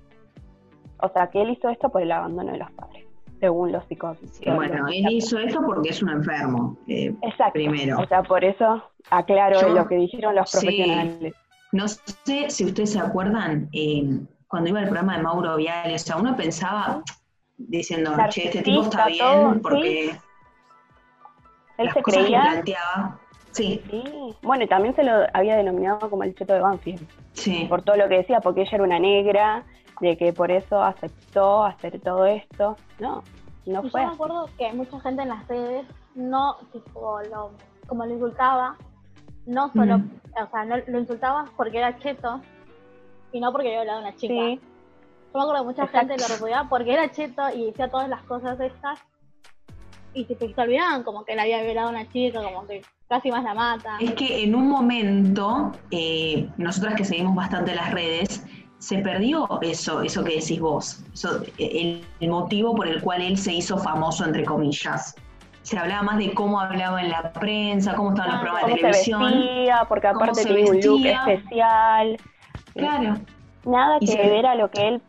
O 1.01 1.09
sea, 1.09 1.27
que 1.27 1.41
él 1.41 1.49
hizo 1.49 1.69
esto 1.69 1.89
por 1.89 2.01
el 2.01 2.11
abandono 2.11 2.51
de 2.51 2.59
los 2.59 2.71
padres, 2.71 2.98
según 3.39 3.71
los 3.71 3.83
psicólogos. 3.85 4.39
Bueno, 4.55 4.87
él 4.87 5.07
hizo 5.11 5.39
esto 5.39 5.61
porque 5.65 5.89
es 5.89 6.01
un 6.03 6.09
enfermo, 6.09 6.77
eh, 6.87 7.13
Exacto. 7.21 7.53
primero. 7.53 7.99
O 7.99 8.05
sea, 8.07 8.21
por 8.23 8.43
eso 8.43 8.83
aclaro 9.09 9.59
Yo- 9.61 9.69
lo 9.69 9.87
que 9.87 9.95
dijeron 9.95 10.35
los 10.35 10.49
sí. 10.51 10.57
profesionales. 10.65 11.33
No 11.71 11.87
sé 11.87 12.49
si 12.49 12.65
ustedes 12.65 12.93
se 12.93 12.99
acuerdan, 12.99 13.69
eh, 13.73 14.19
cuando 14.47 14.69
iba 14.69 14.79
el 14.79 14.85
programa 14.87 15.15
de 15.17 15.23
Mauro 15.23 15.55
Viale, 15.55 15.93
o 15.95 15.99
sea, 15.99 16.17
uno 16.17 16.35
pensaba 16.35 17.03
diciendo, 17.57 18.11
che, 18.29 18.45
este 18.45 18.61
tipo 18.63 18.81
está 18.83 19.05
todo, 19.17 19.49
bien 19.49 19.61
porque 19.61 20.09
Él 21.77 21.85
las 21.85 21.93
se 21.93 22.01
cosas 22.01 22.17
que 22.19 22.25
creía. 22.25 22.41
planteaba. 22.51 23.19
Sí, 23.51 23.81
Sí. 23.89 24.03
Bueno, 24.43 24.63
y 24.63 24.67
también 24.67 24.95
se 24.95 25.03
lo 25.03 25.11
había 25.33 25.55
denominado 25.55 26.09
como 26.09 26.23
el 26.23 26.35
cheto 26.35 26.53
de 26.53 26.59
Banfield, 26.59 27.01
sí. 27.33 27.65
por 27.67 27.81
todo 27.81 27.95
lo 27.97 28.07
que 28.07 28.17
decía, 28.17 28.41
porque 28.41 28.61
ella 28.61 28.71
era 28.73 28.83
una 28.83 28.99
negra, 28.99 29.63
de 29.99 30.17
que 30.17 30.33
por 30.33 30.51
eso 30.51 30.81
aceptó 30.81 31.63
hacer 31.63 31.99
todo 32.01 32.25
esto. 32.25 32.75
No, 32.99 33.23
no 33.65 33.83
Y 33.85 33.89
fue. 33.89 34.01
yo 34.01 34.07
me 34.07 34.13
así. 34.13 34.15
acuerdo 34.15 34.49
que 34.57 34.73
mucha 34.73 34.99
gente 35.01 35.21
en 35.23 35.29
las 35.29 35.47
redes 35.47 35.85
no, 36.15 36.57
tipo, 36.71 37.19
lo, 37.31 37.51
como 37.87 38.05
lo 38.05 38.13
insultaba, 38.13 38.75
no 39.45 39.71
solo, 39.73 39.95
o 39.95 40.49
sea, 40.51 40.65
no, 40.65 40.75
lo 40.87 40.99
insultaba 40.99 41.45
porque 41.57 41.77
era 41.79 41.97
cheto 41.99 42.41
y 43.31 43.39
no 43.39 43.51
porque 43.51 43.67
había 43.69 43.81
hablado 43.81 43.99
a 43.99 44.01
una 44.01 44.15
chica. 44.15 44.33
Sí, 44.33 44.59
Yo 45.33 45.39
me 45.39 45.41
acuerdo 45.43 45.61
que 45.61 45.67
mucha 45.67 45.83
Exacto. 45.85 46.07
gente 46.07 46.23
lo 46.23 46.27
repudiaba 46.33 46.69
porque 46.69 46.93
era 46.93 47.11
cheto 47.11 47.49
y 47.55 47.65
decía 47.67 47.89
todas 47.89 48.09
las 48.09 48.23
cosas 48.23 48.59
estas 48.59 48.99
y 50.13 50.25
se, 50.25 50.35
se 50.35 50.61
olvidaban 50.61 51.03
como 51.03 51.23
que 51.23 51.33
él 51.33 51.39
había 51.39 51.61
violado 51.61 51.87
a 51.87 51.91
una 51.91 52.09
chica, 52.11 52.41
como 52.41 52.65
que 52.65 52.81
casi 53.07 53.29
más 53.31 53.43
la 53.43 53.53
mata. 53.53 53.97
Es 53.99 54.13
que 54.15 54.43
en 54.43 54.55
un 54.55 54.67
momento, 54.67 55.71
eh, 55.91 56.47
nosotras 56.57 56.95
que 56.95 57.05
seguimos 57.05 57.35
bastante 57.35 57.75
las 57.75 57.91
redes, 57.93 58.43
se 58.79 58.99
perdió 58.99 59.47
eso, 59.61 60.01
eso 60.01 60.23
que 60.23 60.35
decís 60.35 60.59
vos, 60.59 61.03
eso, 61.13 61.41
el, 61.57 62.01
el 62.19 62.29
motivo 62.29 62.73
por 62.75 62.87
el 62.87 63.01
cual 63.01 63.21
él 63.21 63.37
se 63.37 63.53
hizo 63.53 63.77
famoso, 63.77 64.25
entre 64.25 64.43
comillas. 64.45 65.15
Se 65.61 65.77
hablaba 65.77 66.01
más 66.03 66.17
de 66.17 66.33
cómo 66.33 66.59
hablaba 66.59 67.01
en 67.01 67.09
la 67.09 67.31
prensa, 67.33 67.93
cómo 67.93 68.09
estaban 68.11 68.31
los 68.31 68.39
Ah, 68.39 68.41
programas 68.41 68.65
de 68.67 68.71
se 68.71 68.77
televisión. 68.79 69.39
vestía, 69.41 69.85
porque 69.87 70.07
aparte 70.07 70.43
tenía 70.43 70.65
un 70.71 70.81
look 70.81 71.05
especial. 71.05 72.19
Claro, 72.73 73.15
Nada 73.65 73.97
Y 73.99 74.05
que 74.05 74.11
se- 74.13 74.29
ver 74.29 74.45
a 74.45 74.55
lo 74.55 74.71
que 74.71 74.87
él 74.87 75.01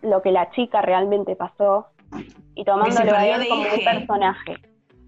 lo 0.00 0.22
que 0.22 0.30
la 0.32 0.50
chica 0.52 0.80
realmente 0.80 1.36
pasó 1.36 1.88
y 2.54 2.64
tomándolo 2.64 3.14
a 3.14 3.26
él 3.26 3.46
como 3.48 3.62
un 3.74 3.84
personaje. 3.84 4.56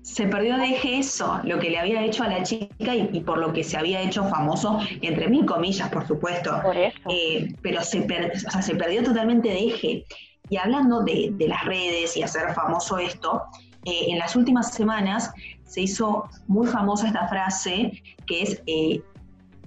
Se 0.09 0.27
perdió 0.27 0.57
de 0.57 0.65
eje 0.71 0.99
eso, 0.99 1.39
lo 1.45 1.59
que 1.59 1.69
le 1.71 1.79
había 1.79 2.03
hecho 2.05 2.23
a 2.25 2.29
la 2.29 2.43
chica 2.43 2.95
y, 2.95 3.11
y 3.13 3.21
por 3.21 3.39
lo 3.39 3.53
que 3.53 3.63
se 3.63 3.77
había 3.77 4.01
hecho 4.01 4.25
famoso, 4.25 4.79
entre 5.03 5.29
mil 5.29 5.45
comillas, 5.45 5.89
por 5.91 6.07
supuesto. 6.07 6.61
Por 6.63 6.77
eso. 6.77 6.99
Eh, 7.11 7.55
pero 7.63 7.83
se, 7.83 8.01
per- 8.03 8.33
o 8.35 8.51
sea, 8.51 8.63
se 8.63 8.75
perdió 8.75 9.03
totalmente 9.03 9.49
de 9.51 9.67
eje. 9.67 10.05
Y 10.49 10.57
hablando 10.57 11.03
de, 11.03 11.31
de 11.33 11.49
las 11.49 11.63
redes 11.65 12.17
y 12.17 12.23
hacer 12.23 12.55
famoso 12.55 12.97
esto, 12.99 13.43
eh, 13.85 14.07
en 14.09 14.19
las 14.19 14.35
últimas 14.35 14.73
semanas 14.73 15.31
se 15.65 15.83
hizo 15.83 16.25
muy 16.47 16.67
famosa 16.67 17.07
esta 17.09 17.29
frase 17.29 17.93
que 18.27 18.43
es 18.43 18.63
eh, 18.67 19.03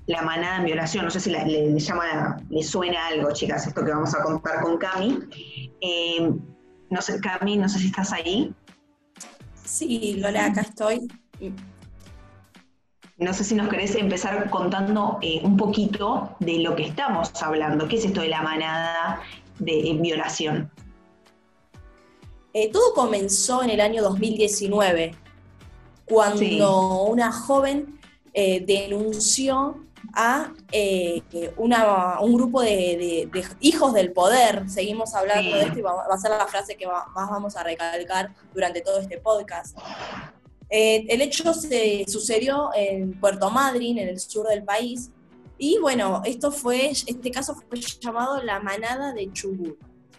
la 0.07 0.23
manada 0.23 0.57
en 0.57 0.65
violación. 0.65 1.05
No 1.05 1.11
sé 1.11 1.19
si 1.19 1.29
la- 1.29 1.45
le, 1.45 1.69
le 1.69 1.79
llama, 1.79 2.37
le 2.49 2.63
suena 2.63 3.07
algo, 3.07 3.31
chicas, 3.31 3.67
esto 3.67 3.85
que 3.85 3.91
vamos 3.91 4.15
a 4.15 4.23
contar 4.23 4.61
con 4.63 4.77
Cami. 4.79 5.19
No 6.89 7.01
sé, 7.01 7.21
Cami, 7.21 7.55
no 7.57 7.69
sé 7.69 7.79
si 7.79 7.85
estás 7.87 8.11
ahí. 8.11 8.53
Sí, 9.63 10.15
Lola, 10.17 10.47
acá 10.47 10.61
estoy. 10.61 11.07
No 13.17 13.33
sé 13.33 13.43
si 13.43 13.55
nos 13.55 13.69
querés 13.69 13.95
empezar 13.95 14.49
contando 14.49 15.19
eh, 15.21 15.41
un 15.43 15.55
poquito 15.55 16.35
de 16.39 16.59
lo 16.59 16.75
que 16.75 16.83
estamos 16.87 17.31
hablando. 17.41 17.87
¿Qué 17.87 17.97
es 17.97 18.05
esto 18.05 18.21
de 18.21 18.29
la 18.29 18.41
manada 18.41 19.21
de 19.59 19.97
violación? 20.01 20.71
Eh, 22.53 22.69
todo 22.71 22.93
comenzó 22.95 23.63
en 23.63 23.69
el 23.69 23.79
año 23.79 24.01
2019, 24.01 25.15
cuando 26.05 26.39
Sí. 26.39 26.59
una 27.11 27.31
joven 27.31 27.99
eh, 28.33 28.63
denunció 28.65 29.85
a 30.13 30.51
eh, 30.71 31.21
una- 31.57 32.19
un 32.21 32.33
grupo 32.35 32.61
de, 32.61 32.69
de- 32.69 33.29
de 33.31 33.45
hijos 33.61 33.93
del 33.93 34.11
poder. 34.11 34.69
Seguimos 34.69 35.13
hablando 35.15 35.43
Sí. 35.51 35.57
de 35.57 35.61
esto 35.63 35.79
y 35.79 35.81
va, 35.81 35.93
va 36.07 36.13
a 36.13 36.17
ser 36.17 36.31
la 36.31 36.47
frase 36.47 36.75
que 36.77 36.85
va- 36.85 37.07
más 37.15 37.29
vamos 37.29 37.55
a 37.55 37.63
recalcar 37.63 38.33
durante 38.53 38.81
todo 38.81 38.99
este 38.99 39.17
podcast. 39.17 39.77
Eh, 40.69 41.05
el 41.09 41.21
hecho 41.21 41.53
se 41.53 42.05
sucedió 42.07 42.69
en 42.75 43.19
Puerto 43.19 43.49
Madryn, 43.49 43.97
en 43.97 44.07
el 44.07 44.19
sur 44.19 44.47
del 44.47 44.63
país, 44.63 45.11
y 45.57 45.77
bueno, 45.79 46.21
esto 46.25 46.51
fue, 46.51 46.89
este 46.91 47.29
caso 47.31 47.55
fue 47.69 47.79
llamado 47.99 48.41
la 48.41 48.59
manada 48.59 49.13
de 49.13 49.31
Chubut. 49.31 49.77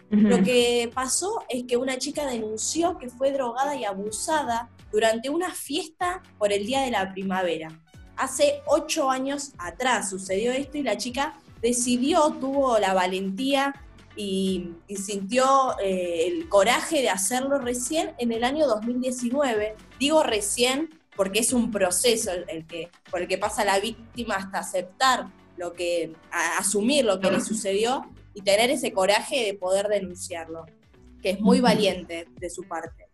Lo 0.09 0.43
que 0.43 0.91
pasó 0.93 1.41
es 1.49 1.63
que 1.63 1.75
una 1.75 1.97
chica 1.97 2.27
denunció 2.27 2.99
que 2.99 3.09
fue 3.09 3.31
drogada 3.31 3.75
y 3.75 3.83
abusada 3.83 4.69
durante 4.91 5.31
una 5.31 5.51
fiesta 5.55 6.21
por 6.37 6.53
el 6.53 6.67
Día 6.67 6.81
de 6.81 6.91
la 6.91 7.11
Primavera. 7.11 7.69
Hace 8.15 8.61
ocho 8.65 9.09
años 9.09 9.53
atrás 9.57 10.09
sucedió 10.09 10.51
esto 10.51 10.77
y 10.77 10.83
la 10.83 10.97
chica 10.97 11.33
decidió, 11.61 12.31
tuvo 12.39 12.77
la 12.79 12.93
valentía 12.93 13.73
y, 14.15 14.69
y 14.87 14.97
sintió 14.97 15.45
eh, 15.83 16.27
el 16.27 16.47
coraje 16.49 17.01
de 17.01 17.09
hacerlo 17.09 17.57
recién 17.57 18.13
en 18.19 18.31
el 18.31 18.43
año 18.43 18.67
2019. 18.67 19.75
Digo 19.99 20.23
recién 20.23 20.89
porque 21.15 21.39
es 21.39 21.53
un 21.53 21.71
proceso 21.71 22.31
el, 22.31 22.45
el 22.49 22.67
que, 22.67 22.89
por 23.09 23.21
el 23.21 23.27
que 23.27 23.37
pasa 23.37 23.65
la 23.65 23.79
víctima 23.79 24.35
hasta 24.35 24.59
aceptar 24.59 25.27
lo 25.57 25.73
que, 25.73 26.13
a- 26.31 26.57
asumir 26.59 27.05
lo 27.05 27.19
que 27.19 27.31
le 27.31 27.39
sucedió 27.41 28.05
y 28.35 28.41
tener 28.41 28.69
ese 28.69 28.91
coraje 28.91 29.45
de 29.45 29.53
poder 29.53 29.87
denunciarlo, 29.87 30.65
que 31.21 31.31
es 31.31 31.39
muy 31.39 31.59
valiente 31.61 32.27
de 32.39 32.49
su 32.49 32.63
parte. 32.67 33.07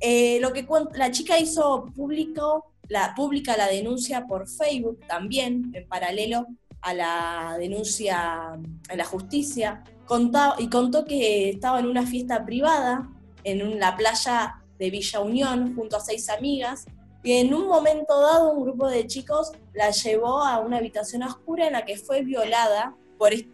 Eh, 0.00 0.38
lo 0.40 0.52
que 0.52 0.66
la 0.94 1.10
chica 1.10 1.38
hizo 1.38 1.86
público, 1.94 2.72
la, 2.88 3.14
pública 3.14 3.56
la 3.56 3.66
denuncia 3.68 4.26
por 4.26 4.48
Facebook 4.48 5.00
también, 5.06 5.70
en 5.74 5.86
paralelo 5.88 6.46
a 6.82 6.94
la 6.94 7.56
denuncia 7.58 8.58
en 8.88 8.98
la 8.98 9.04
justicia, 9.04 9.82
contó, 10.06 10.54
y 10.58 10.68
contó 10.68 11.04
que 11.04 11.50
estaba 11.50 11.80
en 11.80 11.86
una 11.86 12.06
fiesta 12.06 12.44
privada 12.44 13.08
en 13.44 13.78
la 13.80 13.96
playa 13.96 14.62
de 14.78 14.90
Villa 14.90 15.20
Unión 15.20 15.74
junto 15.74 15.96
a 15.96 16.00
seis 16.00 16.28
amigas, 16.28 16.84
y 17.24 17.32
en 17.32 17.54
un 17.54 17.66
momento 17.66 18.20
dado 18.20 18.52
un 18.52 18.62
grupo 18.62 18.88
de 18.88 19.06
chicos 19.06 19.50
la 19.74 19.90
llevó 19.90 20.42
a 20.44 20.60
una 20.60 20.76
habitación 20.78 21.22
oscura 21.24 21.66
en 21.66 21.72
la 21.72 21.84
que 21.84 21.96
fue 21.96 22.22
violada 22.22 22.94
por 23.18 23.32
est- 23.32 23.48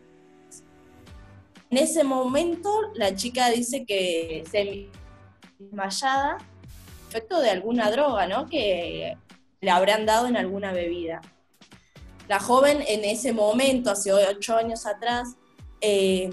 en 1.70 1.78
ese 1.78 2.04
momento 2.04 2.70
la 2.94 3.14
chica 3.14 3.48
dice 3.48 3.86
que 3.86 4.44
se 4.50 4.90
desmayada, 5.58 6.36
efecto 7.12 7.40
de 7.40 7.50
alguna 7.50 7.90
droga, 7.90 8.26
¿no? 8.26 8.48
Que 8.48 9.18
le 9.60 9.70
habrán 9.70 10.06
dado 10.06 10.26
en 10.26 10.36
alguna 10.36 10.72
bebida. 10.72 11.20
La 12.26 12.40
joven 12.40 12.82
en 12.88 13.04
ese 13.04 13.34
momento, 13.34 13.90
hace 13.90 14.12
ocho 14.12 14.56
años 14.56 14.86
atrás, 14.86 15.36
eh, 15.82 16.30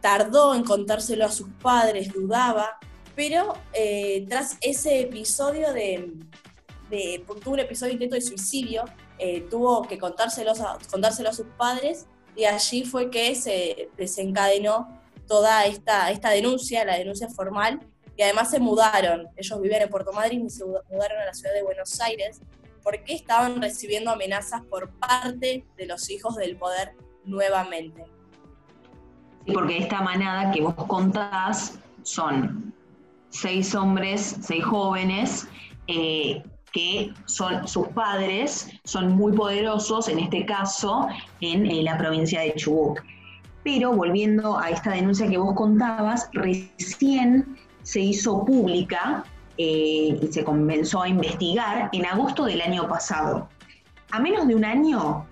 tardó 0.00 0.54
en 0.54 0.64
contárselo 0.64 1.26
a 1.26 1.30
sus 1.30 1.48
padres, 1.62 2.12
dudaba, 2.12 2.78
pero 3.14 3.52
eh, 3.74 4.24
tras 4.28 4.56
ese 4.62 5.00
episodio 5.00 5.72
de, 5.74 6.14
de, 6.88 7.24
un 7.44 7.58
episodio 7.58 7.92
intento 7.92 8.14
de 8.14 8.22
suicidio, 8.22 8.84
eh, 9.18 9.42
tuvo 9.50 9.82
que 9.82 9.98
contárselos 9.98 10.60
a, 10.60 10.78
contárselo 10.90 11.28
a 11.28 11.32
sus 11.34 11.46
padres 11.58 12.06
y 12.34 12.44
allí 12.46 12.84
fue 12.84 13.10
que 13.10 13.34
se 13.34 13.90
desencadenó 13.98 14.88
toda 15.28 15.66
esta, 15.66 16.10
esta 16.10 16.30
denuncia, 16.30 16.84
la 16.84 16.96
denuncia 16.96 17.28
formal, 17.28 17.80
y 18.16 18.22
además 18.22 18.50
se 18.50 18.60
mudaron. 18.60 19.28
Ellos 19.36 19.60
vivían 19.60 19.82
en 19.82 19.88
Puerto 19.88 20.12
Madryn 20.12 20.46
y 20.46 20.50
se 20.50 20.64
mudaron 20.64 21.18
a 21.22 21.26
la 21.26 21.34
ciudad 21.34 21.54
de 21.54 21.62
Buenos 21.62 22.00
Aires 22.00 22.40
porque 22.82 23.14
estaban 23.14 23.60
recibiendo 23.60 24.10
amenazas 24.10 24.62
por 24.62 24.90
parte 24.90 25.64
de 25.76 25.86
los 25.86 26.10
hijos 26.10 26.36
del 26.36 26.56
poder 26.56 26.92
nuevamente. 27.24 28.04
Porque 29.52 29.78
esta 29.78 30.02
manada 30.02 30.52
que 30.52 30.60
vos 30.60 30.74
contás 30.86 31.78
son 32.02 32.72
seis 33.30 33.74
hombres, 33.74 34.36
seis 34.42 34.64
jóvenes, 34.64 35.48
eh, 35.86 36.42
que 36.72 37.12
son 37.26 37.66
sus 37.66 37.88
padres, 37.88 38.70
son 38.84 39.12
muy 39.12 39.32
poderosos, 39.32 40.08
en 40.08 40.18
este 40.18 40.44
caso, 40.44 41.06
en, 41.40 41.66
eh, 41.66 41.82
la 41.82 41.96
provincia 41.96 42.40
de 42.40 42.54
Chubut. 42.54 42.98
Pero 43.62 43.92
volviendo 43.92 44.58
a 44.58 44.70
esta 44.70 44.90
denuncia 44.90 45.28
que 45.28 45.38
vos 45.38 45.54
contabas, 45.54 46.28
recién 46.32 47.56
se 47.84 48.00
hizo 48.00 48.44
pública 48.44 49.24
eh, 49.56 50.18
y 50.20 50.28
se 50.32 50.42
comenzó 50.42 51.02
a 51.02 51.08
investigar 51.08 51.90
en 51.92 52.04
agosto 52.06 52.44
del 52.44 52.60
año 52.60 52.88
pasado. 52.88 53.48
A 54.10 54.18
menos 54.18 54.48
de 54.48 54.56
un 54.56 54.64
año, 54.64 55.26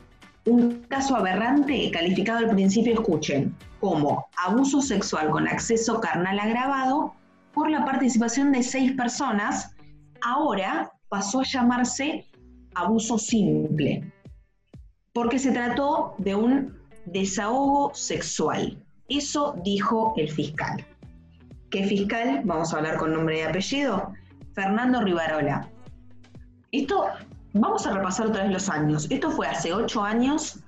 un 0.46 0.84
caso 0.88 1.16
aberrante 1.16 1.90
calificado 1.90 2.38
al 2.38 2.50
principio, 2.50 2.94
escuchen, 2.94 3.56
como 3.80 4.28
abuso 4.36 4.80
sexual 4.80 5.30
con 5.30 5.48
acceso 5.48 6.00
carnal 6.00 6.38
agravado 6.38 7.14
por 7.52 7.68
la 7.68 7.84
participación 7.84 8.52
de 8.52 8.62
seis 8.62 8.92
personas, 8.92 9.74
ahora 10.22 10.92
pasó 11.08 11.40
a 11.40 11.44
llamarse 11.44 12.26
abuso 12.74 13.18
simple, 13.18 14.12
porque 15.12 15.38
se 15.38 15.52
trató 15.52 16.14
de 16.18 16.34
un 16.34 16.78
desahogo 17.06 17.92
sexual. 17.94 18.78
Eso 19.08 19.56
dijo 19.62 20.14
el 20.16 20.30
fiscal. 20.30 20.86
¿Qué 21.72 21.84
fiscal? 21.84 22.42
Vamos 22.44 22.74
a 22.74 22.76
hablar 22.76 22.98
con 22.98 23.14
nombre 23.14 23.38
y 23.38 23.40
apellido. 23.40 24.12
Fernando 24.52 25.00
Rivarola. 25.00 25.70
Esto, 26.70 27.06
vamos 27.54 27.86
a 27.86 27.94
repasar 27.94 28.26
otra 28.26 28.42
vez 28.42 28.52
los 28.52 28.68
años. 28.68 29.10
Esto 29.10 29.30
fue 29.30 29.46
hace 29.46 29.72
ocho 29.72 30.02
años, 30.02 30.60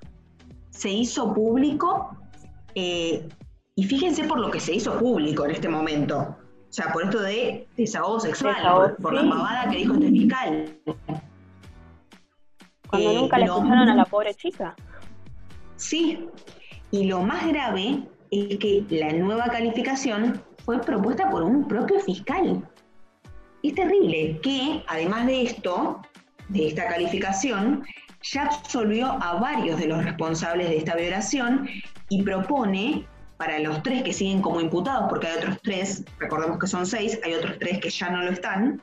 se 0.71 0.89
hizo 0.89 1.35
público 1.35 2.17
eh, 2.75 3.29
y 3.75 3.85
fíjense 3.85 4.25
por 4.25 4.41
lo 4.41 4.51
que 4.51 4.61
se 4.61 4.77
hizo 4.77 4.99
público 4.99 5.45
en 5.45 5.51
este 5.51 5.69
momento. 5.69 6.39
O 6.71 6.73
sea, 6.73 6.91
por 6.91 7.05
esto 7.05 7.21
de 7.21 7.69
desahogo 7.77 8.21
sexual, 8.21 8.97
por, 8.97 9.13
la 9.13 9.29
pavada 9.29 9.69
que 9.69 9.77
dijo 9.77 9.93
este 9.93 10.09
fiscal. 10.09 10.79
Cuando 12.89 13.11
eh, 13.11 13.15
nunca 13.15 13.37
le 13.37 13.45
escucharon 13.45 13.89
a 13.91 13.95
la 13.95 14.07
pobre 14.07 14.35
chica. 14.35 14.75
Sí, 15.77 16.31
y 16.91 17.05
lo 17.05 17.21
más 17.21 17.47
grave 17.47 18.05
es 18.31 18.59
que 18.59 18.87
la 18.89 19.13
nueva 19.13 19.45
calificación 19.49 20.43
fue 20.65 20.81
propuesta 20.81 21.31
por 21.31 21.43
un 21.43 21.67
propio 21.69 22.01
fiscal. 22.01 22.63
Es 23.63 23.75
terrible 23.75 24.41
que, 24.43 24.83
además 24.89 25.27
de 25.27 25.43
esto, 25.43 26.01
de 26.49 26.69
esta 26.69 26.87
calificación, 26.89 27.85
ya 28.23 28.45
absolvió 28.45 29.07
a 29.23 29.39
varios 29.41 29.79
de 29.79 29.87
los 29.87 30.05
responsables 30.05 30.69
de 30.69 30.79
esta 30.79 30.97
violación 30.97 31.69
y 32.09 32.23
propone 32.23 33.07
para 33.37 33.59
los 33.59 33.83
tres 33.83 34.03
que 34.03 34.13
siguen 34.13 34.41
como 34.41 34.61
imputados, 34.61 35.07
porque 35.09 35.27
hay 35.27 35.39
otros 35.39 35.59
tres, 35.63 36.05
recordemos 36.19 36.59
que 36.59 36.67
son 36.67 36.87
seis, 36.87 37.19
hay 37.25 37.35
otros 37.35 37.59
tres 37.59 37.81
que 37.81 37.91
ya 37.91 38.11
no 38.11 38.23
lo 38.23 38.31
están, 38.31 38.81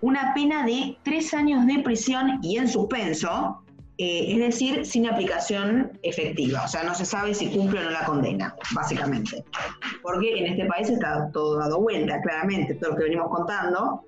una 0.00 0.34
pena 0.34 0.64
de 0.64 0.96
tres 1.02 1.32
años 1.32 1.66
de 1.66 1.78
prisión 1.80 2.38
y 2.42 2.58
en 2.58 2.68
suspenso, 2.68 3.63
eh, 3.96 4.32
es 4.32 4.38
decir, 4.38 4.84
sin 4.84 5.06
aplicación 5.06 5.98
efectiva. 6.02 6.64
O 6.64 6.68
sea, 6.68 6.82
no 6.82 6.94
se 6.94 7.04
sabe 7.04 7.32
si 7.32 7.48
cumple 7.50 7.80
o 7.80 7.84
no 7.84 7.90
la 7.90 8.04
condena, 8.04 8.56
básicamente. 8.74 9.44
Porque 10.02 10.36
en 10.38 10.46
este 10.52 10.66
país 10.66 10.90
está 10.90 11.30
todo 11.32 11.58
dado 11.58 11.80
vuelta, 11.80 12.20
claramente, 12.22 12.74
todo 12.74 12.90
lo 12.90 12.96
que 12.96 13.04
venimos 13.04 13.28
contando. 13.28 14.04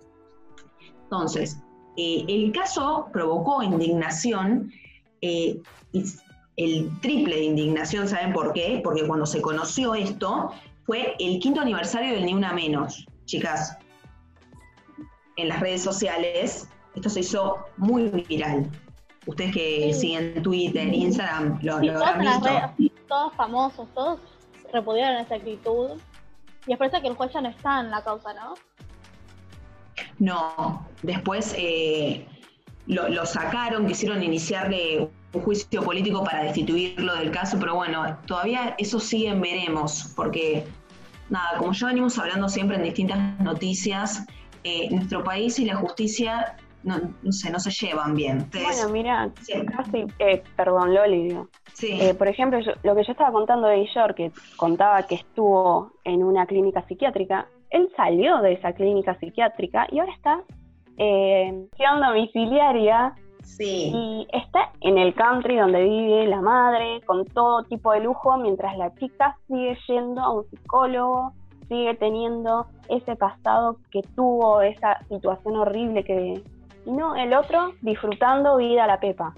Entonces, 1.04 1.58
eh, 1.96 2.24
el 2.26 2.52
caso 2.52 3.08
provocó 3.12 3.62
indignación, 3.62 4.72
eh, 5.20 5.60
el 6.56 7.00
triple 7.00 7.36
de 7.36 7.44
indignación, 7.44 8.08
¿saben 8.08 8.32
por 8.32 8.52
qué? 8.52 8.80
Porque 8.82 9.06
cuando 9.06 9.24
se 9.24 9.40
conoció 9.40 9.94
esto, 9.94 10.50
fue 10.84 11.14
el 11.20 11.38
quinto 11.38 11.60
aniversario 11.60 12.12
del 12.12 12.26
Ni 12.26 12.34
Una 12.34 12.52
Menos. 12.52 13.06
Chicas, 13.24 13.78
en 15.36 15.48
las 15.48 15.60
redes 15.60 15.82
sociales, 15.82 16.68
esto 16.96 17.08
se 17.08 17.20
hizo 17.20 17.58
muy 17.76 18.08
viral. 18.08 18.68
Ustedes 19.26 19.52
que 19.52 19.92
siguen 19.92 20.42
Twitter, 20.42 20.86
Instagram, 20.92 21.58
lo, 21.62 21.80
lo 21.80 22.04
habrán 22.04 22.72
visto. 22.76 22.96
todos 23.08 23.34
famosos, 23.34 23.88
todos 23.94 24.20
repudiaron 24.72 25.20
esa 25.20 25.34
actitud. 25.34 25.90
Y 26.66 26.72
es 26.72 26.78
por 26.78 26.86
eso 26.86 27.00
que 27.00 27.08
el 27.08 27.14
juez 27.14 27.32
ya 27.32 27.40
no 27.40 27.48
está 27.48 27.80
en 27.80 27.90
la 27.90 28.02
causa, 28.02 28.32
¿no? 28.34 28.54
No, 30.18 30.86
después 31.02 31.54
eh, 31.58 32.26
lo, 32.86 33.26
sacaron, 33.26 33.86
quisieron 33.86 34.22
iniciarle 34.22 35.08
un 35.32 35.42
juicio 35.42 35.82
político 35.82 36.24
para 36.24 36.44
destituirlo 36.44 37.14
del 37.16 37.30
caso, 37.30 37.58
pero 37.58 37.74
bueno, 37.74 38.16
todavía 38.26 38.74
eso 38.78 39.00
sigue 39.00 39.28
en 39.28 39.40
veremos, 39.40 40.12
porque 40.14 40.66
nada, 41.28 41.58
como 41.58 41.72
ya 41.72 41.88
venimos 41.88 42.18
hablando 42.18 42.48
siempre 42.48 42.76
en 42.76 42.84
distintas 42.84 43.38
noticias, 43.40 44.24
eh, 44.64 44.88
nuestro 44.90 45.22
país 45.22 45.58
y 45.58 45.64
la 45.64 45.76
justicia 45.76 46.56
no, 46.86 46.98
no, 47.22 47.32
sé, 47.32 47.50
no 47.50 47.58
se 47.58 47.70
llevan 47.70 48.14
bien. 48.14 48.48
bueno, 48.52 48.88
mira, 48.90 49.30
casi, 49.76 50.06
eh, 50.20 50.42
perdón, 50.56 50.94
Loli, 50.94 51.36
Sí. 51.72 51.98
Eh, 52.00 52.14
por 52.14 52.26
ejemplo, 52.26 52.58
lo 52.84 52.94
que 52.94 53.04
yo 53.04 53.12
estaba 53.12 53.30
contando 53.32 53.66
de 53.66 53.86
York, 53.94 54.14
que 54.16 54.32
contaba 54.56 55.02
que 55.02 55.16
estuvo 55.16 55.92
en 56.04 56.24
una 56.24 56.46
clínica 56.46 56.82
psiquiátrica, 56.86 57.48
él 57.68 57.90
salió 57.96 58.38
de 58.38 58.54
esa 58.54 58.72
clínica 58.72 59.18
psiquiátrica 59.18 59.86
y 59.90 59.98
ahora 59.98 60.12
está 60.14 60.40
eh, 60.96 61.68
domiciliaria 62.00 63.14
sí. 63.42 63.92
y 63.94 64.28
está 64.32 64.70
en 64.80 64.96
el 64.96 65.12
country 65.14 65.56
donde 65.56 65.82
vive 65.82 66.26
la 66.28 66.40
madre 66.40 67.02
con 67.04 67.26
todo 67.26 67.64
tipo 67.64 67.92
de 67.92 68.00
lujo 68.00 68.38
mientras 68.38 68.78
la 68.78 68.94
chica 68.94 69.36
sigue 69.46 69.76
yendo 69.88 70.22
a 70.22 70.32
un 70.32 70.48
psicólogo 70.48 71.34
sigue 71.68 71.94
teniendo 71.94 72.66
ese 72.88 73.16
pasado 73.16 73.78
que 73.90 74.00
tuvo 74.14 74.62
esa 74.62 74.98
situación 75.08 75.56
horrible 75.56 76.04
que 76.04 76.42
y 76.86 76.92
no 76.92 77.14
el 77.16 77.34
otro 77.34 77.74
disfrutando 77.82 78.56
vida 78.56 78.84
a 78.84 78.86
la 78.86 79.00
pepa 79.00 79.34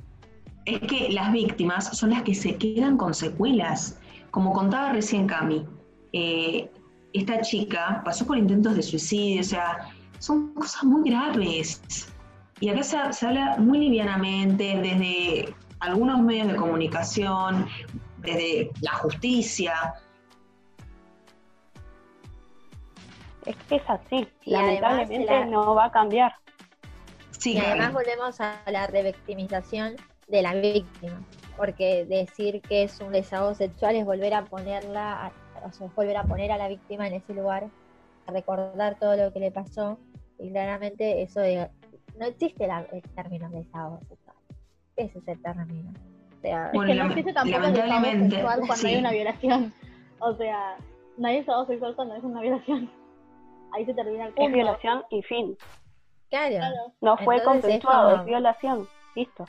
es 0.65 0.81
que 0.81 1.09
las 1.09 1.33
víctimas 1.33 1.97
son 1.97 2.11
las 2.11 2.23
que 2.23 2.35
se 2.35 2.57
quedan 2.57 2.97
con 2.97 3.15
secuelas 3.15 3.99
como 4.31 4.53
contaba 4.53 4.93
recién 4.93 5.27
Cami 5.27 5.67
eh, 6.13 6.71
esta 7.13 7.41
chica 7.41 8.03
pasó 8.05 8.27
por 8.27 8.37
intentos 8.37 8.75
de 8.77 8.83
suicidio, 8.83 9.41
o 9.41 9.45
sea, 9.45 9.89
son 10.19 10.55
cosas 10.55 10.85
muy 10.85 11.09
graves. 11.11 12.13
Y 12.61 12.69
acá 12.69 12.83
se, 12.83 13.27
habla 13.27 13.57
muy 13.59 13.79
livianamente 13.79 14.79
desde 14.81 15.55
algunos 15.81 16.21
medios 16.21 16.49
de 16.49 16.57
comunicación, 16.57 17.67
desde 18.19 18.71
la 18.81 18.93
justicia. 18.95 19.95
Es 23.47 23.57
que 23.69 23.77
es 23.77 23.83
así, 23.89 24.29
lamentablemente 24.45 25.47
no 25.47 25.75
va 25.75 25.87
a 25.87 25.93
cambiar. 25.93 26.35
Sí, 27.39 27.55
y 27.55 27.59
además 27.59 27.93
volvemos 27.93 28.41
a 28.41 28.61
la 28.71 28.87
revictimización 28.87 29.97
de 30.29 30.43
la 30.43 30.55
víctima, 30.55 31.25
porque 31.57 32.05
decir 32.05 32.61
que 32.61 32.83
es 32.83 33.01
un 33.01 33.13
desahogo 33.13 33.55
sexual 33.55 33.97
es 33.97 34.05
volver 34.05 34.35
a 34.35 34.45
ponerla 34.45 35.33
o 35.65 35.73
sea, 35.73 35.89
volver 35.95 36.17
a 36.17 36.25
poner 36.25 36.53
a 36.53 36.59
la 36.59 36.69
víctima 36.69 37.07
en 37.07 37.15
ese 37.15 37.35
lugar, 37.35 37.69
a 38.27 38.33
recordar 38.33 38.99
todo 38.99 39.17
lo 39.17 39.33
que 39.33 39.41
le 39.41 39.51
pasó, 39.51 39.99
y 40.39 40.51
claramente 40.51 41.23
eso 41.23 41.41
de, 41.41 41.69
no 42.19 42.27
existe 42.27 42.65
el 42.65 43.03
término 43.15 43.49
de 43.51 43.59
desahogo 43.59 44.01
sexual. 44.09 44.37
Ese 44.97 45.19
es 45.19 45.29
el 45.29 45.43
término. 45.43 45.93
O 46.37 46.41
sea, 46.41 46.71
es 46.73 46.81
que 46.81 46.95
no 46.95 47.07
existe 47.07 47.33
tampoco 47.33 47.65
el 47.65 47.73
desahogo 47.73 48.05
sexual 48.31 48.61
cuando 48.67 48.89
hay 48.89 48.97
una 48.97 49.13
violación. 49.13 49.73
O 50.21 50.35
sea, 50.37 50.77
no 51.17 51.29
hay 51.29 51.39
desahogo 51.39 51.67
sexual 51.67 51.95
cuando 51.97 52.15
es 52.17 52.23
una 52.23 52.41
violación. 52.41 52.91
Ahí 53.73 53.85
se 53.85 53.95
termina 53.95 54.27
el 54.27 54.33
punto. 54.33 54.49
Es 54.49 54.53
violación 54.53 55.03
y 55.11 55.23
fin. 55.23 55.57
Claro. 56.31 56.93
No 57.01 57.17
fue 57.19 57.43
consensuado, 57.43 58.17
es, 58.17 58.25
violación. 58.25 58.89
Listo. 59.15 59.47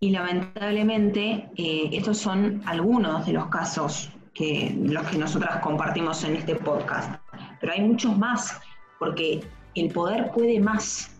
Y 0.00 0.10
lamentablemente, 0.10 1.48
eh, 1.56 1.88
estos 1.92 2.18
son 2.18 2.62
algunos 2.66 3.26
de 3.26 3.32
los 3.32 3.46
casos 3.46 4.10
que 4.34 4.76
los 4.78 5.06
que 5.08 5.16
nosotras 5.16 5.60
compartimos 5.60 6.22
en 6.24 6.36
este 6.36 6.54
podcast. 6.56 7.18
Pero 7.60 7.72
hay 7.72 7.80
muchos 7.80 8.16
más, 8.16 8.60
porque 8.98 9.42
el 9.74 9.90
poder 9.90 10.30
puede 10.32 10.60
más. 10.60 11.12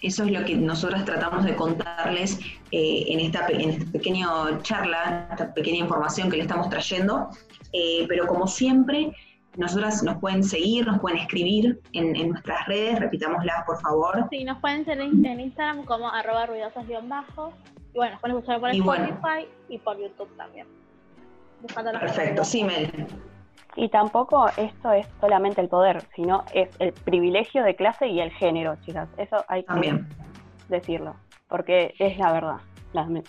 Eso 0.00 0.24
es 0.24 0.30
lo 0.30 0.44
que 0.44 0.54
nosotras 0.54 1.04
tratamos 1.04 1.44
de 1.44 1.56
contarles 1.56 2.38
eh, 2.70 3.04
en, 3.08 3.20
esta, 3.20 3.48
en 3.48 3.70
esta 3.70 3.90
pequeña 3.90 4.28
charla, 4.62 5.28
esta 5.30 5.52
pequeña 5.54 5.78
información 5.78 6.30
que 6.30 6.36
le 6.36 6.42
estamos 6.42 6.68
trayendo. 6.68 7.30
Eh, 7.72 8.04
pero 8.08 8.26
como 8.26 8.46
siempre, 8.46 9.12
nosotras 9.58 10.02
nos 10.04 10.18
pueden 10.18 10.44
seguir, 10.44 10.86
nos 10.86 11.00
pueden 11.00 11.18
escribir 11.18 11.80
en, 11.92 12.28
nuestras 12.28 12.66
redes, 12.66 13.00
repitámoslas 13.00 13.64
por 13.66 13.80
favor. 13.80 14.26
Sí, 14.30 14.44
nos 14.44 14.58
pueden 14.60 14.84
seguir 14.84 15.26
en, 15.26 15.40
Instagram 15.40 15.84
como 15.84 16.08
arroba 16.08 16.46
ruidosas-bajo. 16.46 17.52
Y 17.92 17.96
bueno, 17.96 18.12
nos 18.12 18.20
pueden 18.20 18.36
escuchar 18.36 18.60
por 18.60 18.70
Spotify 18.70 19.48
y 19.68 19.78
por 19.78 19.98
YouTube 19.98 20.34
también. 20.36 20.66
Perfecto, 21.74 22.44
sí, 22.44 22.62
Mel. 22.62 23.06
Y 23.74 23.88
tampoco 23.88 24.48
esto 24.56 24.92
es 24.92 25.06
solamente 25.20 25.60
el 25.60 25.68
poder, 25.68 26.02
sino 26.14 26.44
es 26.54 26.68
el 26.78 26.92
privilegio 26.92 27.64
de 27.64 27.74
clase 27.74 28.06
y 28.06 28.20
el 28.20 28.30
género, 28.30 28.76
chicas. 28.84 29.08
Eso 29.16 29.44
hay 29.48 29.64
que 29.64 30.04
decirlo, 30.68 31.16
porque 31.48 31.94
es 31.98 32.16
la 32.18 32.32
verdad, 32.32 32.56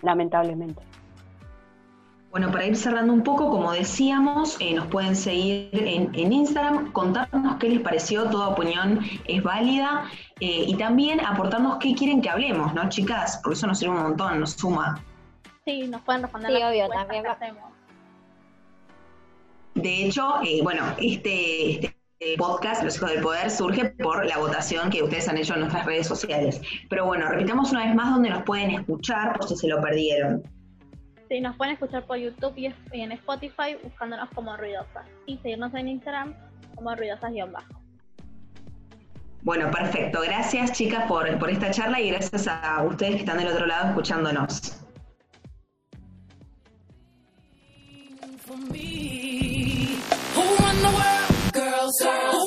lamentablemente. 0.03 0.81
Bueno, 2.31 2.51
para 2.51 2.67
ir 2.67 2.77
cerrando 2.77 3.11
un 3.11 3.23
poco, 3.23 3.49
como 3.49 3.71
decíamos, 3.71 4.57
eh, 4.59 4.75
nos 4.75 4.85
pueden 4.87 5.15
seguir 5.15 5.69
en, 5.73 6.31
Instagram, 6.31 6.91
contarnos 6.91 7.57
qué 7.57 7.69
les 7.69 7.81
pareció, 7.81 8.25
toda 8.29 8.49
opinión 8.49 8.99
es 9.25 9.41
válida 9.41 10.05
eh, 10.39 10.65
y 10.67 10.75
también 10.75 11.19
aportarnos 11.21 11.77
qué 11.79 11.95
quieren 11.95 12.21
que 12.21 12.29
hablemos, 12.29 12.71
¿no, 12.75 12.87
chicas? 12.87 13.39
Porque 13.41 13.57
eso 13.57 13.65
nos 13.65 13.79
sirve 13.79 13.95
un 13.95 14.03
montón, 14.03 14.39
nos 14.39 14.51
suma. 14.51 15.03
Sí, 15.65 15.87
nos 15.87 16.01
pueden 16.01 16.21
responder. 16.21 16.55
Sí, 16.55 16.63
obvio, 16.63 16.89
también. 16.89 17.23
De 19.73 20.05
hecho, 20.05 20.35
eh, 20.43 20.59
bueno, 20.61 20.83
este, 20.99 21.85
este 22.19 22.37
podcast, 22.37 22.83
Los 22.83 22.97
Hijos 22.97 23.09
del 23.11 23.23
Poder, 23.23 23.49
surge 23.49 23.85
por 23.85 24.23
la 24.27 24.37
votación 24.37 24.91
que 24.91 25.01
ustedes 25.01 25.27
han 25.29 25.37
hecho 25.37 25.55
en 25.55 25.61
nuestras 25.61 25.85
redes 25.85 26.07
sociales. 26.07 26.61
Pero 26.89 27.07
bueno, 27.07 27.27
repitamos 27.27 27.71
una 27.71 27.85
vez 27.85 27.95
más 27.95 28.13
dónde 28.13 28.29
nos 28.29 28.43
pueden 28.43 28.69
escuchar 28.69 29.35
por 29.35 29.47
si 29.47 29.55
se 29.55 29.67
lo 29.67 29.81
perdieron. 29.81 30.43
Sí, 31.29 31.39
nos 31.41 31.55
pueden 31.55 31.73
escuchar 31.73 32.05
por 32.05 32.17
YouTube 32.17 32.53
y 32.57 32.73
en 32.91 33.11
Spotify 33.13 33.77
buscándonos 33.83 34.29
como 34.31 34.57
Ruidosas. 34.57 35.05
Y 35.27 35.37
seguirnos 35.37 35.73
en 35.75 35.87
Instagram 35.87 36.33
como 36.75 36.95
Ruidosas-bajo. 36.95 37.81
Bueno, 39.43 39.71
perfecto. 39.71 40.21
Gracias 40.21 40.71
chicas 40.73 41.05
por, 41.07 41.37
por 41.37 41.49
esta 41.49 41.71
charla 41.71 42.01
y 42.01 42.09
gracias 42.09 42.47
a 42.47 42.83
ustedes 42.83 43.13
que 43.13 43.19
están 43.19 43.37
del 43.37 43.47
otro 43.47 43.65
lado 43.67 43.89
escuchándonos. 43.89 44.79
for 48.49 48.57
me. 48.71 49.99
Who 50.33 50.41
run 50.41 50.81
the 50.81 50.89
world? 50.89 52.38